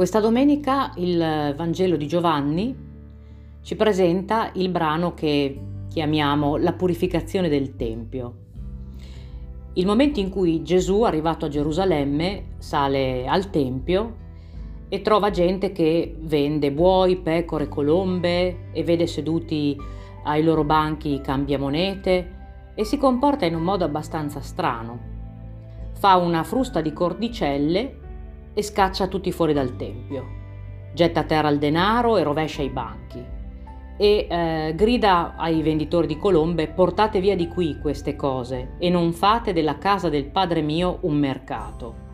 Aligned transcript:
Questa 0.00 0.20
domenica 0.20 0.92
il 0.96 1.54
Vangelo 1.54 1.96
di 1.96 2.08
Giovanni 2.08 2.74
ci 3.60 3.76
presenta 3.76 4.50
il 4.54 4.70
brano 4.70 5.12
che 5.12 5.60
chiamiamo 5.90 6.56
la 6.56 6.72
purificazione 6.72 7.50
del 7.50 7.76
Tempio. 7.76 8.34
Il 9.74 9.84
momento 9.84 10.18
in 10.18 10.30
cui 10.30 10.62
Gesù, 10.62 11.02
arrivato 11.02 11.44
a 11.44 11.48
Gerusalemme, 11.50 12.54
sale 12.56 13.26
al 13.26 13.50
Tempio 13.50 14.16
e 14.88 15.02
trova 15.02 15.28
gente 15.28 15.70
che 15.70 16.16
vende 16.18 16.72
buoi, 16.72 17.18
pecore, 17.18 17.68
colombe 17.68 18.70
e 18.72 18.82
vede 18.82 19.06
seduti 19.06 19.76
ai 20.24 20.42
loro 20.42 20.64
banchi 20.64 21.12
i 21.12 21.20
cambiamonete 21.20 22.36
e 22.74 22.84
si 22.84 22.96
comporta 22.96 23.44
in 23.44 23.54
un 23.54 23.62
modo 23.64 23.84
abbastanza 23.84 24.40
strano. 24.40 24.98
Fa 25.92 26.16
una 26.16 26.42
frusta 26.42 26.80
di 26.80 26.94
cordicelle 26.94 27.99
e 28.54 28.62
scaccia 28.62 29.06
tutti 29.06 29.32
fuori 29.32 29.52
dal 29.52 29.76
tempio. 29.76 30.38
Getta 30.92 31.20
a 31.20 31.24
terra 31.24 31.48
il 31.48 31.58
denaro 31.58 32.16
e 32.16 32.22
rovescia 32.22 32.62
i 32.62 32.70
banchi. 32.70 33.24
E 33.96 34.26
eh, 34.28 34.72
grida 34.74 35.34
ai 35.36 35.62
venditori 35.62 36.06
di 36.06 36.16
colombe: 36.16 36.68
Portate 36.68 37.20
via 37.20 37.36
di 37.36 37.48
qui 37.48 37.78
queste 37.80 38.16
cose 38.16 38.72
e 38.78 38.88
non 38.90 39.12
fate 39.12 39.52
della 39.52 39.78
casa 39.78 40.08
del 40.08 40.26
Padre 40.26 40.62
mio 40.62 40.98
un 41.02 41.16
mercato. 41.16 42.08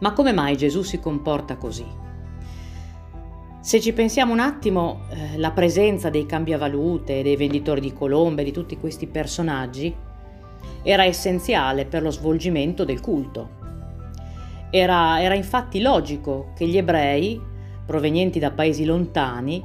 Ma 0.00 0.12
come 0.12 0.32
mai 0.32 0.56
Gesù 0.56 0.82
si 0.82 1.00
comporta 1.00 1.56
così? 1.56 1.86
Se 3.60 3.80
ci 3.80 3.92
pensiamo 3.92 4.32
un 4.32 4.38
attimo, 4.38 5.00
eh, 5.10 5.36
la 5.36 5.50
presenza 5.50 6.08
dei 6.08 6.24
cambiavalute, 6.24 7.22
dei 7.22 7.36
venditori 7.36 7.80
di 7.80 7.92
colombe, 7.92 8.44
di 8.44 8.52
tutti 8.52 8.78
questi 8.78 9.06
personaggi, 9.08 9.94
era 10.82 11.04
essenziale 11.04 11.84
per 11.84 12.02
lo 12.02 12.10
svolgimento 12.10 12.84
del 12.84 13.00
culto. 13.00 13.57
Era, 14.70 15.20
era 15.22 15.34
infatti 15.34 15.80
logico 15.80 16.52
che 16.54 16.66
gli 16.66 16.76
ebrei, 16.76 17.40
provenienti 17.86 18.38
da 18.38 18.50
paesi 18.50 18.84
lontani, 18.84 19.64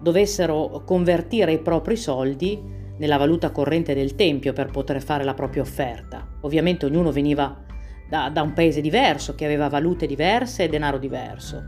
dovessero 0.00 0.82
convertire 0.84 1.52
i 1.52 1.60
propri 1.60 1.96
soldi 1.96 2.60
nella 2.98 3.16
valuta 3.16 3.50
corrente 3.50 3.94
del 3.94 4.14
Tempio 4.16 4.52
per 4.52 4.70
poter 4.70 5.00
fare 5.00 5.24
la 5.24 5.34
propria 5.34 5.62
offerta. 5.62 6.26
Ovviamente 6.40 6.86
ognuno 6.86 7.12
veniva 7.12 7.64
da, 8.08 8.28
da, 8.28 8.42
un 8.42 8.52
paese 8.52 8.80
diverso, 8.80 9.34
che 9.34 9.44
aveva 9.44 9.68
valute 9.68 10.06
diverse 10.06 10.64
e 10.64 10.68
denaro 10.68 10.98
diverso. 10.98 11.62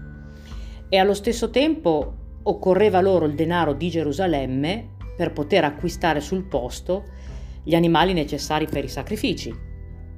E 0.89 0.99
allo 0.99 1.15
stesso 1.15 1.51
tempo 1.51 2.17
occorreva 2.43 3.01
loro 3.01 3.27
il 3.27 3.35
denaro 3.35 3.73
di 3.75 3.89
Gerusalemme 3.89 4.97
per 5.17 5.33
poter 5.33 5.65
acquistare 5.65 6.21
sul 6.21 6.45
posto 6.45 7.05
gli 7.63 7.77
animali 7.77 8.13
necessari 8.13 8.67
per 8.67 8.83
i 8.83 8.89
sacrifici 8.89 9.71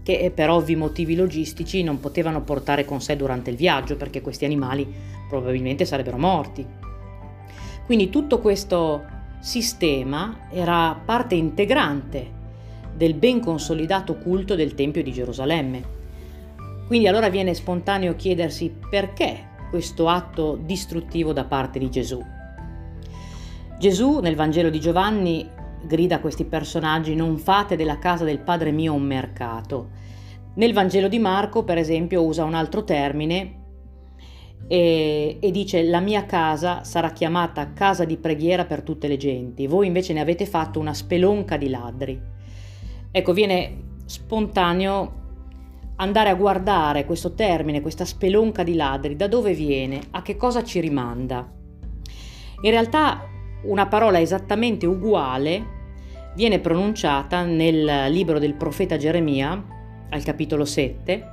che 0.05 0.31
per 0.33 0.51
ovvi 0.51 0.77
motivi 0.77 1.17
logistici 1.17 1.83
non 1.83 1.99
potevano 1.99 2.43
portare 2.43 2.85
con 2.85 3.01
sé 3.01 3.17
durante 3.17 3.49
il 3.51 3.57
viaggio 3.57 3.97
perché 3.97 4.21
questi 4.21 4.45
animali 4.45 4.87
probabilmente 5.29 5.87
sarebbero 5.87 6.19
morti. 6.19 6.65
Quindi 7.87 8.11
tutto 8.11 8.39
questo 8.39 9.03
sistema 9.41 10.49
era 10.51 11.01
parte 11.05 11.35
integrante 11.35 12.43
del 12.95 13.15
ben 13.15 13.41
consolidato 13.41 14.17
culto 14.17 14.55
del 14.55 14.75
Tempio 14.75 15.03
di 15.03 15.11
Gerusalemme. 15.11 15.83
Quindi 16.87 17.09
allora 17.09 17.31
viene 17.31 17.55
spontaneo 17.55 18.15
chiedersi 18.15 18.73
perché 18.91 19.53
questo 19.71 20.09
atto 20.09 20.59
distruttivo 20.63 21.33
da 21.33 21.45
parte 21.45 21.79
di 21.79 21.91
Gesù. 21.91 22.23
Gesù 23.79 24.21
nel 24.21 24.37
Vangelo 24.37 24.69
di 24.69 24.81
Giovanni 24.81 25.49
grida 25.87 26.17
a 26.17 26.21
questi 26.21 26.45
personaggi 26.45 27.15
non 27.15 27.39
fate 27.39 27.77
della 27.77 27.99
casa 27.99 28.25
del 28.25 28.41
Padre 28.41 28.71
mio 28.73 28.93
un 28.93 29.03
mercato. 29.03 29.91
Nel 30.55 30.73
Vangelo 30.73 31.09
di 31.09 31.19
Marco, 31.19 31.65
per 31.65 31.79
esempio, 31.79 32.23
usa 32.23 32.45
un 32.45 32.55
altro 32.55 32.85
termine 32.85 33.63
e, 34.67 35.39
e, 35.41 35.51
dice 35.51 35.83
la 35.83 36.01
mia 36.01 36.25
casa 36.25 36.85
sarà 36.85 37.11
chiamata 37.11 37.73
casa 37.73 38.05
di 38.05 38.17
preghiera 38.17 38.65
per 38.65 38.83
tutte 38.83 39.09
le 39.09 39.17
genti, 39.17 39.67
voi 39.67 39.87
invece 39.87 40.13
ne 40.13 40.21
avete 40.21 40.47
fatto 40.47 40.79
una 40.79 40.95
spelonca 40.95 41.57
di 41.57 41.69
ladri. 41.69 42.21
Ecco, 43.11 43.33
viene 43.33 43.83
spontaneo 44.07 45.23
andare 45.97 46.31
a 46.31 46.35
guardare 46.35 47.05
questo 47.05 47.35
termine, 47.35 47.81
questa 47.81 48.05
spelonca 48.05 48.63
di 48.63 48.75
ladri, 48.75 49.17
da 49.17 49.29
dove 49.29 49.53
viene, 49.55 50.01
a 50.11 50.23
che 50.23 50.37
cosa 50.37 50.65
ci 50.65 50.81
rimanda. 50.81 51.49
In 52.63 52.71
realtà 52.71 53.29
una 53.65 53.87
parola 53.87 54.21
esattamente 54.21 54.87
uguale 54.87 55.73
viene 56.35 56.59
pronunciata 56.59 57.43
nel 57.45 58.11
libro 58.11 58.39
del 58.39 58.55
profeta 58.55 58.97
Geremia, 58.97 59.63
al 60.11 60.23
capitolo 60.23 60.65
7, 60.65 61.31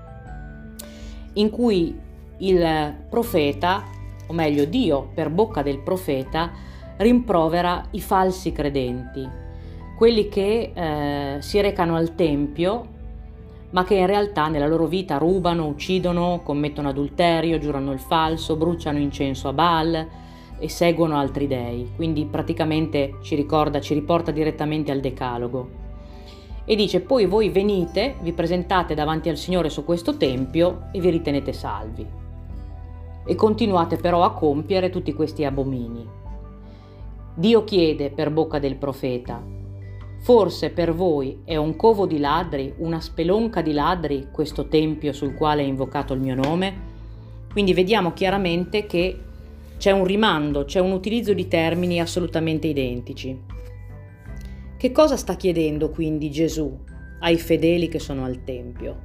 in 1.34 1.50
cui 1.50 1.98
il 2.38 2.96
profeta, 3.10 3.84
o 4.28 4.34
meglio 4.34 4.66
Dio 4.66 5.12
per 5.14 5.30
bocca 5.30 5.62
del 5.62 5.80
profeta, 5.80 6.52
rimprovera 6.98 7.88
i 7.92 8.02
falsi 8.02 8.52
credenti, 8.52 9.28
quelli 9.98 10.28
che 10.30 10.72
eh, 10.74 11.38
si 11.40 11.62
recano 11.62 11.96
al 11.96 12.16
Tempio 12.16 13.00
ma 13.72 13.84
che 13.84 13.96
in 13.96 14.06
realtà 14.06 14.48
nella 14.48 14.68
loro 14.68 14.86
vita 14.86 15.18
rubano, 15.18 15.66
uccidono, 15.66 16.42
commettono 16.44 16.90
adulterio, 16.90 17.58
giurano 17.58 17.92
il 17.92 18.00
falso, 18.00 18.56
bruciano 18.56 19.00
incenso 19.00 19.48
a 19.48 19.54
Baal, 19.54 20.08
e 20.62 20.70
seguono 20.70 21.18
altri 21.18 21.48
dei, 21.48 21.90
quindi 21.96 22.26
praticamente 22.26 23.16
ci 23.22 23.34
ricorda, 23.34 23.82
ci 23.82 23.96
riporta 23.96 24.30
direttamente 24.30 24.92
al 24.92 25.00
Decalogo. 25.00 25.80
E 26.64 26.76
dice 26.76 27.02
poi 27.02 27.26
voi 27.26 27.50
venite, 27.50 28.18
vi 28.22 28.32
presentate 28.32 28.94
davanti 28.94 29.28
al 29.28 29.38
Signore 29.38 29.70
su 29.70 29.84
questo 29.84 30.18
tempio 30.18 30.90
e 30.92 31.00
vi 31.00 31.10
ritenete 31.10 31.52
salvi. 31.52 32.06
E 33.26 33.36
continuate 33.36 33.98
però 33.98 34.24
a 34.24 34.34
compiere 34.34 34.92
tutti 34.92 35.14
questi 35.14 35.44
abomini. 35.44 36.08
Dio 37.34 37.64
chiede 37.64 38.12
per 38.12 38.30
bocca 38.30 38.60
del 38.60 38.76
profeta, 38.76 39.44
forse 40.20 40.70
per 40.70 40.94
voi 40.94 41.42
è 41.44 41.56
un 41.56 41.76
covo 41.76 42.06
di 42.06 42.20
ladri, 42.20 42.72
una 42.78 43.02
spelonca 43.02 43.64
di 43.64 43.74
ladri 43.74 44.28
questo 44.32 44.68
tempio 44.68 45.12
sul 45.12 45.34
quale 45.34 45.64
è 45.64 45.66
invocato 45.66 46.14
il 46.14 46.20
mio 46.20 46.36
nome? 46.36 46.90
Quindi 47.52 47.74
vediamo 47.74 48.14
chiaramente 48.14 48.86
che 48.86 49.20
c'è 49.82 49.90
un 49.90 50.06
rimando, 50.06 50.64
c'è 50.66 50.80
un 50.80 50.92
utilizzo 50.92 51.34
di 51.34 51.48
termini 51.48 52.00
assolutamente 52.00 52.68
identici. 52.68 53.36
Che 54.78 54.92
cosa 54.92 55.18
sta 55.18 55.36
chiedendo 55.36 55.90
quindi 55.90 56.30
Gesù 56.30 56.72
ai 57.22 57.40
fedeli 57.40 57.88
che 57.88 57.98
sono 57.98 58.24
al 58.24 58.44
Tempio? 58.44 59.02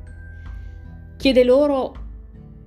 Chiede 1.17 1.45
loro 1.45 1.95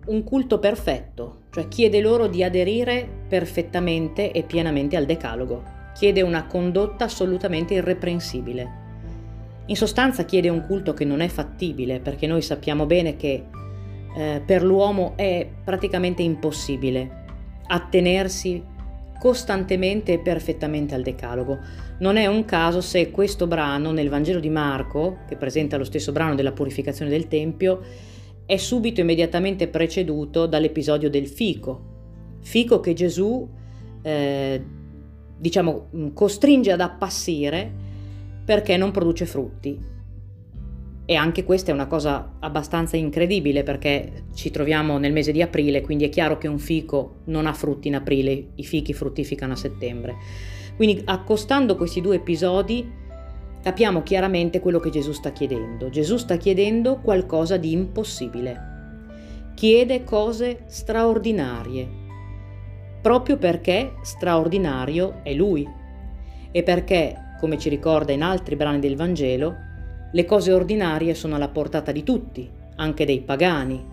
un 0.08 0.24
culto 0.24 0.58
perfetto, 0.58 1.42
cioè 1.52 1.68
chiede 1.68 2.02
loro 2.02 2.26
di 2.26 2.44
aderire 2.44 3.08
perfettamente 3.28 4.32
e 4.32 4.42
pienamente 4.42 4.96
al 4.96 5.06
Decalogo, 5.06 5.64
chiede 5.94 6.24
una 6.24 6.48
condotta 6.48 7.04
assolutamente 7.04 7.76
irreprensibile. 7.76 8.72
In 9.68 9.76
sostanza 9.76 10.26
chiede 10.26 10.50
un 10.50 10.66
culto 10.66 10.96
che 10.96 11.06
non 11.06 11.20
è 11.20 11.28
fattibile, 11.28 12.00
perché 12.00 12.26
noi 12.26 12.42
sappiamo 12.42 12.88
bene 12.88 13.16
che 13.16 13.46
eh, 14.18 14.42
per 14.44 14.64
l'uomo 14.64 15.14
è 15.16 15.48
praticamente 15.64 16.24
impossibile 16.24 17.19
attenersi 17.72 18.64
costantemente 19.20 20.14
e 20.14 20.20
perfettamente 20.20 20.96
al 20.96 21.04
Decalogo. 21.04 21.60
Non 22.00 22.16
è 22.16 22.26
un 22.26 22.46
caso 22.46 22.82
se 22.82 23.12
questo 23.12 23.48
brano 23.48 23.92
nel 23.92 24.10
Vangelo 24.10 24.40
di 24.40 24.50
Marco, 24.50 25.20
che 25.28 25.36
presenta 25.36 25.78
lo 25.78 25.84
stesso 25.84 26.12
brano 26.12 26.36
della 26.36 26.54
purificazione 26.54 27.12
del 27.12 27.28
Tempio, 27.28 27.82
è 28.46 28.58
subito 28.58 29.02
immediatamente 29.02 29.68
preceduto 29.68 30.46
dall'episodio 30.48 31.10
del 31.10 31.28
fico. 31.28 32.38
Fico 32.42 32.80
che 32.80 32.94
Gesù, 32.94 33.48
eh, 34.02 34.64
diciamo, 35.38 35.90
costringe 36.14 36.72
ad 36.72 36.82
appassire 36.82 37.72
perché 38.46 38.78
non 38.78 38.92
produce 38.92 39.26
frutti. 39.26 39.98
E 41.10 41.16
anche 41.16 41.44
questa 41.44 41.72
è 41.72 41.74
una 41.74 41.88
cosa 41.88 42.36
abbastanza 42.40 42.96
incredibile 42.96 43.64
perché 43.64 44.26
ci 44.36 44.52
troviamo 44.52 45.00
nel 45.00 45.12
mese 45.12 45.32
di 45.32 45.42
aprile, 45.42 45.82
quindi 45.82 46.04
è 46.04 46.10
chiaro 46.10 46.38
che 46.38 46.48
un 46.48 46.60
fico 46.60 47.22
non 47.26 47.48
ha 47.48 47.54
frutti 47.54 47.88
in 47.88 47.96
aprile, 47.96 48.50
i 48.54 48.64
fichi 48.64 48.94
fruttificano 48.94 49.54
a 49.54 49.56
settembre. 49.56 50.18
Quindi 50.76 51.02
accostando 51.06 51.76
questi 51.76 52.00
due 52.00 52.18
episodi 52.18 52.88
capiamo 53.60 54.04
chiaramente 54.04 54.60
quello 54.60 54.78
che 54.78 54.92
Gesù 54.92 55.12
sta 55.12 55.32
chiedendo. 55.32 55.90
Gesù 55.90 56.16
sta 56.18 56.38
chiedendo 56.38 57.00
qualcosa 57.00 57.58
di 57.58 57.72
impossibile. 57.72 58.60
Chiede 59.56 60.04
cose 60.04 60.66
straordinarie, 60.68 61.90
proprio 63.02 63.38
perché 63.38 63.94
straordinario 64.04 65.22
è 65.24 65.34
Lui 65.34 65.68
e 66.52 66.62
perché, 66.62 67.16
come 67.40 67.58
ci 67.58 67.70
ricorda 67.70 68.12
in 68.12 68.22
altri 68.22 68.56
brani 68.56 68.78
del 68.78 68.96
Vangelo, 68.96 69.68
le 70.12 70.26
cose 70.26 70.52
ordinarie 70.52 71.14
sono 71.14 71.36
alla 71.36 71.50
portata 71.50 71.92
di 71.92 72.04
tutti, 72.04 72.50
anche 72.76 73.06
dei 73.06 73.22
pagani, 73.22 73.84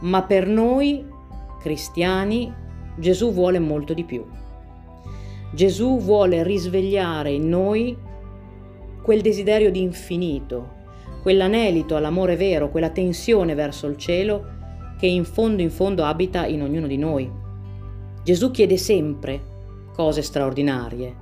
ma 0.00 0.22
per 0.22 0.46
noi 0.46 1.04
cristiani 1.60 2.52
Gesù 2.96 3.32
vuole 3.32 3.58
molto 3.58 3.94
di 3.94 4.04
più. 4.04 4.24
Gesù 5.54 5.98
vuole 5.98 6.42
risvegliare 6.42 7.30
in 7.30 7.48
noi 7.48 7.96
quel 9.02 9.20
desiderio 9.20 9.70
di 9.70 9.82
infinito, 9.82 10.80
quell'anelito 11.22 11.94
all'amore 11.94 12.36
vero, 12.36 12.70
quella 12.70 12.90
tensione 12.90 13.54
verso 13.54 13.86
il 13.86 13.96
cielo 13.96 14.60
che 14.98 15.06
in 15.06 15.24
fondo 15.24 15.62
in 15.62 15.70
fondo 15.70 16.04
abita 16.04 16.46
in 16.46 16.62
ognuno 16.62 16.86
di 16.86 16.96
noi. 16.96 17.30
Gesù 18.24 18.50
chiede 18.50 18.76
sempre 18.76 19.40
cose 19.92 20.22
straordinarie. 20.22 21.16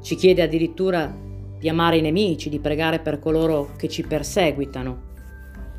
Ci 0.00 0.14
chiede 0.16 0.42
addirittura 0.42 1.14
di 1.60 1.68
amare 1.68 1.98
i 1.98 2.00
nemici, 2.00 2.48
di 2.48 2.58
pregare 2.58 3.00
per 3.00 3.18
coloro 3.18 3.74
che 3.76 3.86
ci 3.86 4.02
perseguitano. 4.02 5.08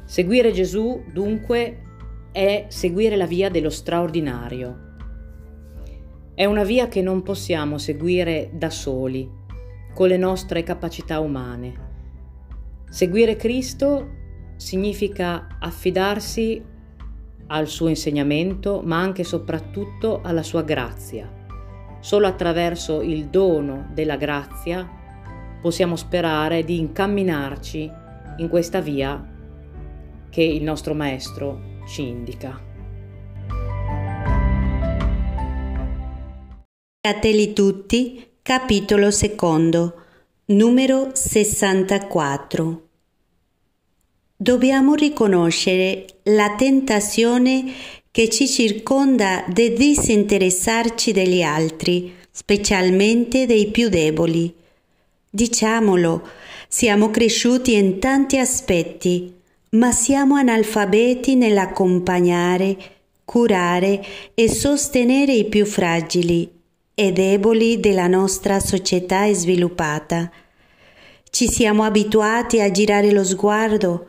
Seguire 0.05 0.51
Gesù, 0.51 1.03
dunque, 1.11 1.81
è 2.31 2.67
seguire 2.69 3.15
la 3.15 3.25
via 3.25 3.49
dello 3.49 3.71
straordinario. 3.71 4.89
È 6.35 6.45
una 6.45 6.63
via 6.63 6.87
che 6.87 7.01
non 7.01 7.23
possiamo 7.23 7.79
seguire 7.79 8.51
da 8.53 8.69
soli, 8.69 9.27
con 9.93 10.07
le 10.07 10.17
nostre 10.17 10.61
capacità 10.61 11.19
umane. 11.19 11.89
Seguire 12.87 13.35
Cristo 13.35 14.09
significa 14.57 15.57
affidarsi 15.59 16.63
al 17.47 17.67
suo 17.67 17.87
insegnamento, 17.87 18.81
ma 18.83 18.99
anche 18.99 19.21
e 19.21 19.25
soprattutto 19.25 20.21
alla 20.21 20.43
sua 20.43 20.61
grazia. 20.61 21.39
Solo 21.99 22.27
attraverso 22.27 23.01
il 23.01 23.25
dono 23.25 23.89
della 23.93 24.15
grazia 24.15 24.99
possiamo 25.61 25.95
sperare 25.95 26.63
di 26.63 26.79
incamminarci 26.79 27.91
in 28.37 28.49
questa 28.49 28.81
via 28.81 29.23
che 30.29 30.41
il 30.41 30.63
nostro 30.63 30.93
Maestro 30.93 31.79
ci 31.87 32.01
indica. 32.01 32.59
Fratelli 37.03 37.53
tutti, 37.53 38.27
capitolo 38.41 39.11
secondo, 39.11 39.95
numero 40.45 41.09
64. 41.13 42.87
Dobbiamo 44.35 44.95
riconoscere 44.95 46.05
la 46.23 46.55
tentazione 46.55 47.71
che 48.11 48.29
ci 48.29 48.47
circonda 48.47 49.45
di 49.47 49.73
disinteressarci 49.73 51.11
degli 51.11 51.41
altri, 51.41 52.13
specialmente 52.29 53.45
dei 53.45 53.67
più 53.67 53.89
deboli. 53.89 54.53
Diciamolo, 55.33 56.27
siamo 56.67 57.09
cresciuti 57.09 57.73
in 57.73 57.99
tanti 57.99 58.37
aspetti, 58.37 59.33
ma 59.69 59.93
siamo 59.93 60.35
analfabeti 60.35 61.35
nell'accompagnare, 61.35 62.75
curare 63.23 64.03
e 64.33 64.49
sostenere 64.49 65.31
i 65.31 65.45
più 65.45 65.65
fragili 65.65 66.51
e 66.93 67.13
deboli 67.13 67.79
della 67.79 68.07
nostra 68.07 68.59
società 68.59 69.31
sviluppata. 69.31 70.29
Ci 71.29 71.47
siamo 71.47 71.83
abituati 71.83 72.59
a 72.59 72.69
girare 72.69 73.11
lo 73.11 73.23
sguardo, 73.23 74.07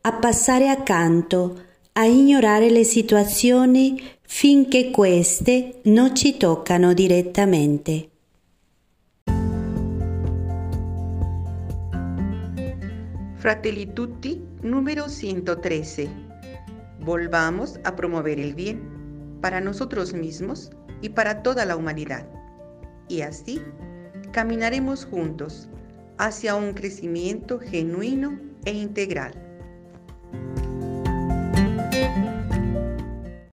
a 0.00 0.12
passare 0.14 0.68
accanto, 0.68 1.62
a 1.92 2.04
ignorare 2.04 2.68
le 2.68 2.82
situazioni 2.82 4.02
finché 4.22 4.90
queste 4.90 5.78
non 5.84 6.16
ci 6.16 6.36
toccano 6.36 6.92
direttamente. 6.94 8.08
Fratelli 13.44 13.92
tutti, 13.92 14.42
número 14.62 15.06
113. 15.06 16.08
Volvamos 17.00 17.78
a 17.84 17.94
promover 17.94 18.40
el 18.40 18.54
bien 18.54 18.80
para 19.42 19.60
nosotros 19.60 20.14
mismos 20.14 20.70
y 21.02 21.10
para 21.10 21.42
toda 21.42 21.66
la 21.66 21.76
humanidad. 21.76 22.26
Y 23.06 23.20
así 23.20 23.60
caminaremos 24.32 25.04
juntos 25.04 25.68
hacia 26.16 26.54
un 26.54 26.72
crecimiento 26.72 27.60
genuino 27.60 28.40
e 28.64 28.72
integral. 28.72 29.43